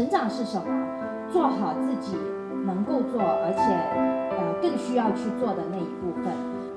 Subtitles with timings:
[0.00, 0.64] 成长是什么？
[1.30, 2.16] 做好自己
[2.64, 3.60] 能够做，而且
[4.34, 6.32] 呃更需要去做的那一部分，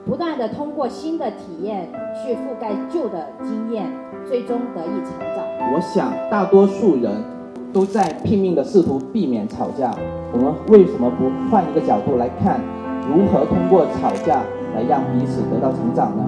[0.06, 3.89] 不断的通过新的体验去覆盖旧的经验，
[4.28, 5.73] 最终得以成长。
[5.73, 7.23] 我想大多数人
[7.71, 9.96] 都在拼命的试图避免吵架，
[10.33, 12.60] 我们为什么不换一个角度来看，
[13.08, 14.44] 如何通过吵架
[14.76, 16.26] 来让彼此得到成长呢？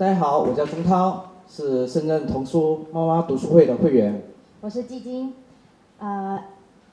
[0.00, 4.22] 大家好，我叫钟涛，是深圳童书妈妈读书会的会员。
[4.62, 5.34] 我是季晶，
[5.98, 6.42] 呃，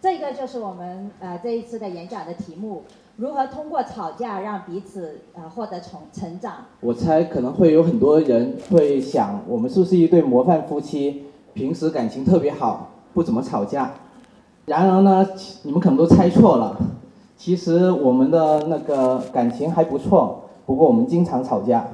[0.02, 2.84] 这个就是我们呃这一次的演讲的题目：
[3.16, 6.56] 如何通过吵架让彼此呃获得成成长。
[6.82, 13.90] 我猜可能会有很多人会想，我们是不是一对模范夫妻，平时感情特别好，不怎么吵架？
[14.66, 15.26] 然而呢，
[15.64, 16.76] 你们可能都猜错了，
[17.38, 21.88] 其实我们的那个感情还不错，不过我们经常吵架。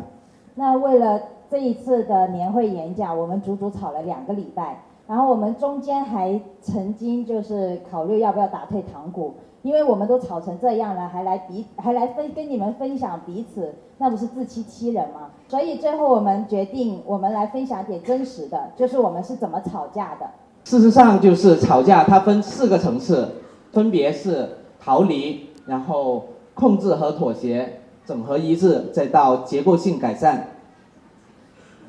[0.55, 15.29] 那为了这一次的年会演讲，我们足足吵了两个礼拜，然后我们中间还曾经就是考虑要不要打退堂鼓，因为我们都吵成这样了，还来彼还来分跟你们分享彼此，那不是自欺欺人吗？
[15.47, 20.27] 所以最后我们决定，我们来分享点真实的，就是我们是怎么吵架的。
[20.63, 23.27] 事实上，就是吵架它分四个层次，
[23.71, 26.23] 分别是逃离，然后
[26.53, 27.79] 控制和妥协。
[28.05, 30.47] 整合一致，再到结构性改善。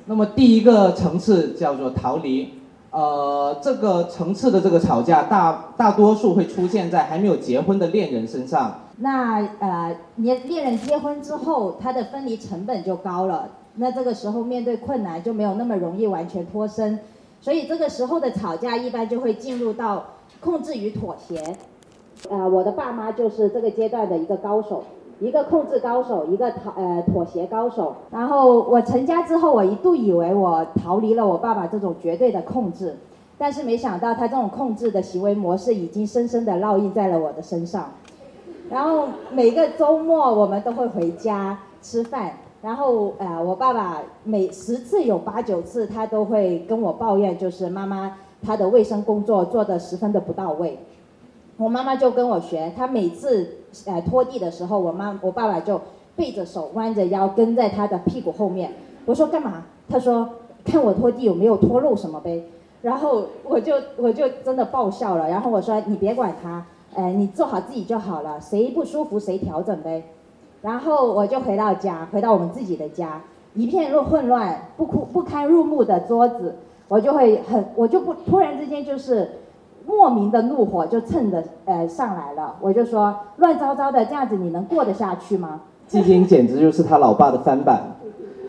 [0.07, 2.53] 那么第一个层次叫做逃离，
[2.91, 8.81] 呃，这个层次的这个吵架大大多数会出现在还没有结婚的恋人身上。
[8.99, 17.01] 那呃，恋恋人结婚之后，他的分离成本就高了，那这个时候面对困难就没有那么容易完全脱身，
[17.41, 20.05] 所以这个时候的吵架一般就会进入到
[20.41, 21.57] 控制与妥协。
[22.29, 24.85] 呃，我的爸妈就是这个阶段的一个高手。
[25.21, 27.95] 一个控制高手，一个逃呃妥协高手。
[28.11, 32.97] 然后我成家之后，我一度以为我逃离了我爸爸这种绝对的控制，
[33.39, 37.91] 但是没想到他这种控制的行为模式已经深深的烙印在了我的身上。
[38.71, 50.79] 然后每个周末我们都会回家吃饭，然后呃我爸爸每十次有八九次他都会跟我抱怨，就是妈妈她的卫生工作做得十分的不到位。
[51.57, 55.81] 我妈妈就跟我学，她每次呃拖地的时候，我妈我爸爸就
[56.17, 58.73] 背着手弯着腰跟在她的屁股后面。
[59.07, 59.63] 我说干嘛？
[59.89, 60.29] 他说
[60.65, 62.43] 看我拖地有没有拖漏什么呗。
[62.83, 65.29] 然后我就我就真的爆笑了。
[65.29, 70.03] 然后我说你别管他，呃你做好自己就好了，谁不舒服谁调整呗。
[70.63, 73.23] 然后我就回到家，回到我们自己的家，
[73.55, 76.57] 一片乱混乱，不不不堪入目的桌子，
[76.89, 79.31] 我就会很我就不突然之间就是。
[79.87, 85.61] 莫名的怒火就蹭着呃上来了，我就说乱糟糟的这样子你能过得下去吗？
[85.87, 87.83] 季晶简直就是他老爸的翻版，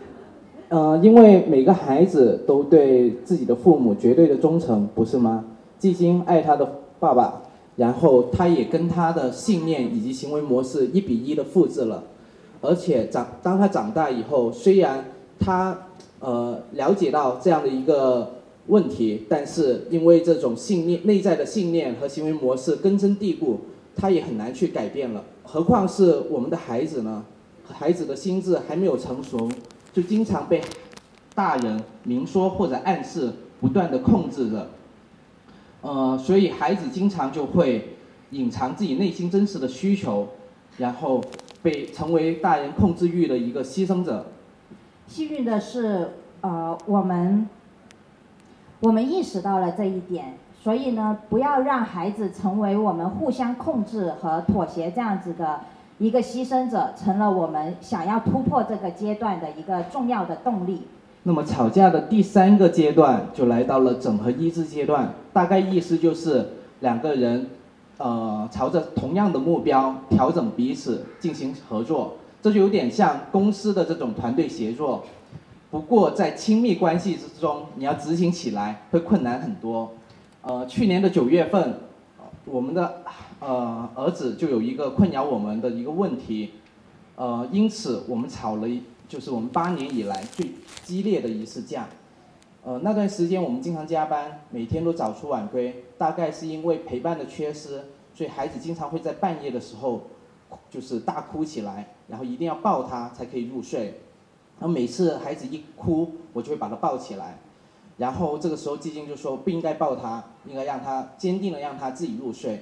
[0.70, 5.44] 呃，因为每个孩子都对自己的父母绝对的忠诚，不是吗？
[5.78, 6.66] 季晶爱他的
[6.98, 7.42] 爸爸，
[7.76, 12.02] 然后他也跟他的信念以及行为模式一比一的复制了，
[12.62, 15.04] 而且长当他长大以后，虽然
[15.38, 15.76] 他
[16.20, 18.30] 呃了解到这样的一个。
[18.68, 23.60] 问题，但是因为这种信念、内在的信念和行为模式根深蒂固，
[23.94, 25.24] 他也很难去改变了。
[25.44, 27.24] 何况是我们的孩子呢？
[27.68, 29.48] 孩子的心智还没有成熟，
[29.92, 30.60] 就经常被
[31.34, 34.68] 大人明说或者暗示，不断的控制着。
[35.82, 37.96] 呃，所以孩子经常就会
[38.30, 40.28] 隐藏自己内心真实的需求，
[40.78, 41.22] 然后
[41.62, 44.26] 被成为大人控制欲的一个牺牲者。
[45.06, 46.10] 幸运的是，
[46.40, 47.48] 呃，我们。
[48.86, 55.58] 我们意识到了这一点，所以呢，不要让孩子成为我们互相控制和妥协这样子的
[55.98, 60.82] 一个牺牲者，成了我们想要突破这个阶段的一个重要的动力。
[61.24, 67.44] 那么吵架的第三个阶段就来到了整合一致阶段，大概意思就是两个人，
[67.98, 75.02] 呃，朝着同样的目标调整彼此进行合作，这就有点像公司的这种团队协作。
[75.68, 79.92] 不过，在亲密关系之中，你要执行起来会困难很多。
[80.42, 81.80] 呃，去年的九月份，
[82.44, 83.02] 我们的
[83.40, 86.52] 呃儿子就有一个困扰我们的一个问题，
[87.16, 88.68] 呃，因此我们吵了，
[89.08, 90.52] 就是我们八年以来最
[90.84, 91.88] 激烈的一次架。
[92.62, 97.82] 呃，那段时间我们经常加班，每天都早出晚归，大概是因为陪伴的缺失，
[98.14, 100.02] 所以孩子经常会在半夜的时候，
[100.70, 104.00] 就是大哭起来，然后一定要抱他才可以入睡。
[104.58, 107.38] 然后每次孩子一哭，我就会把他抱起来，
[107.98, 112.60] 然后这个时候季晶就说不应该抱他，应该让他坚定的让他自己入睡，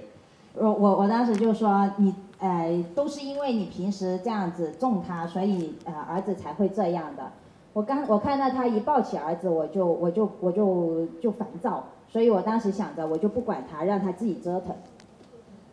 [0.55, 7.31] 我我我当时就说你呃都是因为你平时这样子纵他，所以呃儿子才会这样的。
[7.73, 14.75] 我刚我看到他一抱起儿子，我就我就我就就烦躁，所以我当时想着我就不管他，让他自己折腾。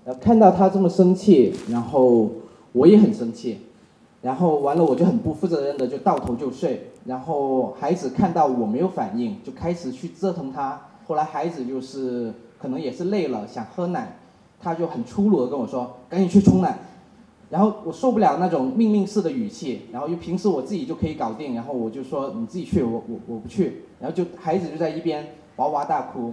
[0.05, 2.27] 呃，看到他这么生气，然后
[2.71, 3.59] 我也很生气，
[4.21, 10.79] 然后完了我就很不负责任的就倒头就睡，然后孩子看到我没有反应，就开始去折腾他。
[11.07, 14.17] 后来孩子就是可能也是累了，想喝奶，
[14.59, 16.77] 他就很粗鲁的跟我说：“赶紧去冲奶。”
[17.49, 26.31] 然后我受不了那种命令式的语气，然后又平时我自己就可以搞定，然后我就说：“你自己去，我我我不去。”然后就孩子就在一边哇哇大哭。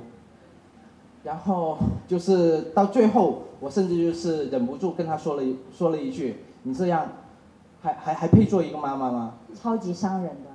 [1.25, 1.77] 然后
[2.07, 5.43] 就是到最后，我甚至就是忍不住跟他说了
[5.73, 7.11] 说了一句：“你这样，
[7.89, 10.49] 还还还配做一个妈妈吗？”超级伤人的。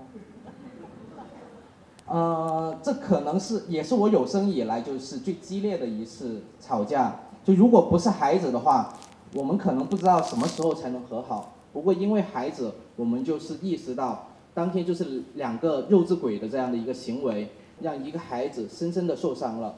[2.06, 7.16] 呃，这可能是也是我有生以来就是最激烈的一次吵架。
[7.44, 8.94] 就如果不是孩子的话，
[9.34, 11.54] 我们可能不知道什么时候才能和好。
[11.72, 19.76] 不过因为孩子，我们就是意识到，当天就是两个幼稚鬼的这样的一个行为，让一个孩子深深的受伤了。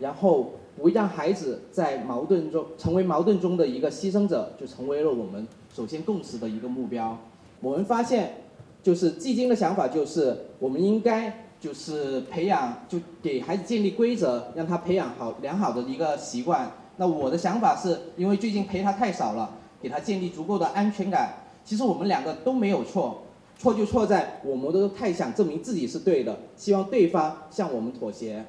[0.00, 7.18] 然后不让孩子在矛盾中成为矛盾中的一个牺牲者，就成为了我们首先共识的一个目标。
[7.60, 8.34] 我们发现，
[8.80, 16.70] 就是季经的想法就是，我们应该就是培养，就给孩子建立规则，让他培养好良好的一个习惯。
[16.96, 19.50] 那我的想法是，因为最近陪他太少了，
[19.82, 21.34] 给他建立足够的安全感。
[21.64, 23.22] 其实我们两个都没有错，
[23.58, 28.44] 错就错在我们都太想证明自己是对的，希望对方向我们妥协。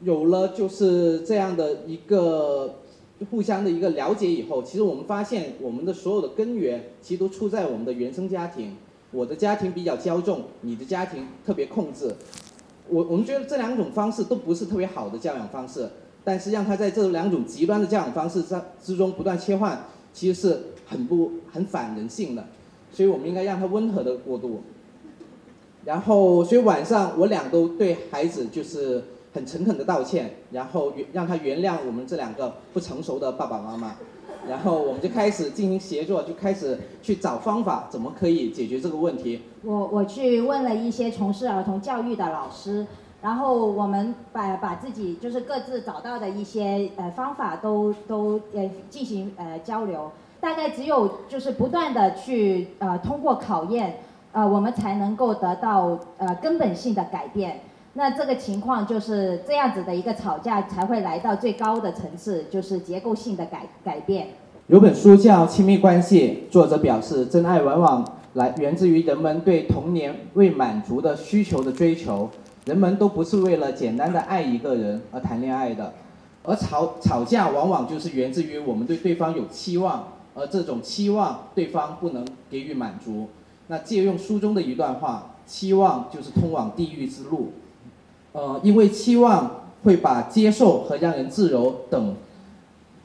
[0.00, 2.80] 有了就是这样的一个
[3.30, 8.76] 互相的一个了解以后，其实我们发现我们的所有的根源其实都出在我们的原生家庭。
[9.12, 12.12] 我的家庭比较骄纵，你的家庭特别控制。
[12.88, 15.88] 我我们觉得这两种方式都不是特别好的教养方式，
[16.24, 22.44] 但是让他在这两种极端的教养方式之之中不断切换，其实是很不很反人性的。
[22.90, 24.62] 所以我们应该让他温和的过渡。
[25.84, 29.04] 然后，所以晚上我俩都对孩子就是。
[29.34, 33.96] 很诚恳的道歉，然后原让他原谅我们这两个不成熟的爸爸妈妈，
[34.48, 39.42] 然后我们就开始进行协作，就开始去找方法，怎么可以解决这个问题。
[39.64, 42.86] 我我去问了一些从事儿童教育的老师，
[43.20, 53.96] 然后我们把把自己就是各自找到的一些呃方法都都呃进行呃交流，大概只有就是不断的去呃通过考验，
[54.30, 57.60] 呃我们才能够得到呃根本性的改变。
[57.96, 64.30] 那这个情况就是这样子的一个吵架才会来到最高的层次，就是结构性的改改变。
[64.66, 72.28] 有本书叫《亲密关系》，作者表示，真爱往往来源自于人们对童年未满足的需求的追求。
[72.64, 75.92] 人们都不是为了简单的爱一个人而谈恋爱的，
[76.42, 83.28] 而吵吵架往往就是源自于我们对对方有期望，而这种期望对方不能给予满足。
[83.68, 87.52] 那借用书中的一段话：期望就是通往地狱之路。
[88.34, 89.48] 呃，因为期望
[89.84, 92.16] 会把接受和让人自由等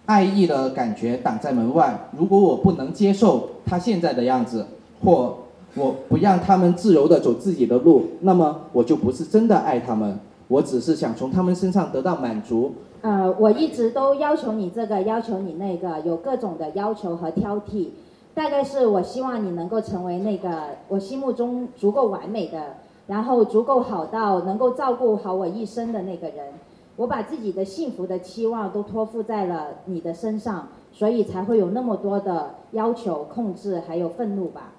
[0.08, 2.10] 爱意的感觉挡在门外。
[2.18, 4.66] 如果我不能接受他现在的样子，
[5.04, 5.38] 或
[5.76, 10.18] 我不让他们自由的走自己的路，那么我就不是真的爱他们。
[10.48, 12.74] 我只是想从他们身上得到满足。
[13.02, 17.90] 呃，我一直都要求你这个，要求你那个，有各种的要求和挑剔。
[18.34, 22.78] 大概是我希望你能够成为那个我心目中足够完美的。
[23.10, 26.54] 然后足够好到能够照顾好我一生的那个人，
[26.96, 34.74] 我把自己的幸福的期望都托付在了你的身上，所以才会有那么多的要求、控制还有愤怒吧。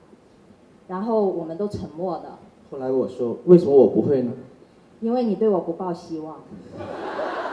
[0.86, 2.38] 然后我们都沉默了。
[2.70, 4.30] 后来我说，为什么我不会呢？
[5.00, 6.36] 因为你对我不抱希望。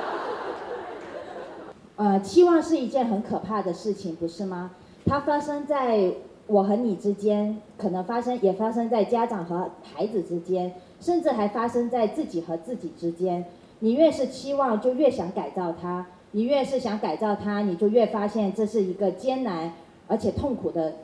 [1.98, 4.70] 呃，期望是一件很可怕的事情，不是吗？
[5.08, 6.14] 它发生在。
[6.48, 13.46] 我和你之间可能发生，也发生在家长和孩子之间，甚至还发生在自己和自己之间。
[13.80, 19.74] 你越是期望，就越想改造它；你越是想改造它，你就越发现这是一个艰难
[20.08, 20.96] 而且痛苦的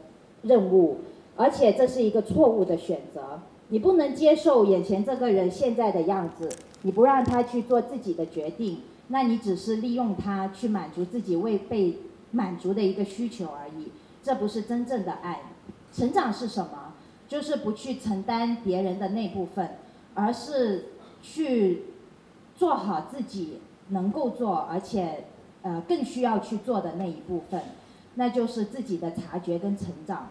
[0.44, 0.98] 任务，
[1.36, 3.42] 而且这是一个错误的选择。
[3.68, 6.50] 你不能接受眼前这个人现在的样子，
[6.84, 8.78] 你不让他去做自己的决定，
[9.10, 11.98] 那你只是利用他去满足自己未被
[12.32, 13.92] 满足的一个需求而已。
[14.24, 15.42] 这不是真正的爱，
[15.94, 16.94] 成长是什么？
[17.27, 19.77] 就是不去承担别人的那部分，
[20.13, 20.89] 而是
[21.22, 21.84] 去
[22.56, 25.25] 做好自己能够做，而且
[25.63, 27.62] 呃更需要去做的那一部分，
[28.15, 30.30] 那就是自己的察觉跟成长，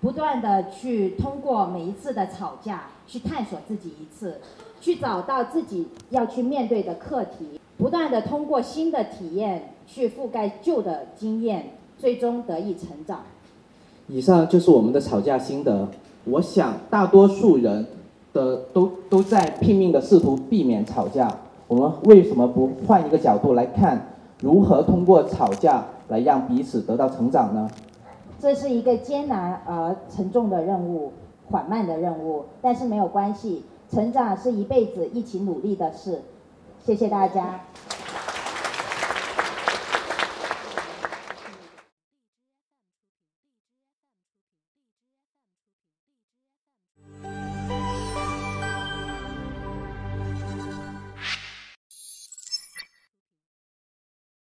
[0.00, 4.40] 不断的去通过每一次的吵架去探索自己一次，
[4.80, 7.60] 去找到自己要去面对的课题。
[7.76, 13.20] 不断的通过新的体验去覆盖旧的经验，最终得以成长。
[14.08, 15.88] 以上就是我们的吵架心得。
[16.24, 17.86] 我想大多数人
[18.32, 21.32] 的都都在拼命的试图避免吵架。
[21.68, 24.08] 我们为什么不换一个角度来看，
[24.40, 27.70] 如何通过吵架来让彼此得到成长呢？
[28.40, 31.12] 这是一个艰难而沉重的任务，
[31.48, 36.20] 缓慢的任务，但是没有关系，成长是一辈子一起努力的事。
[36.84, 37.60] 谢谢大家。